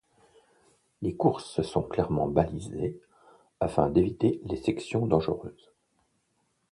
[1.03, 2.99] Les courses sont clairement balisées
[3.59, 5.69] afin d'éviter les sections dangereuses.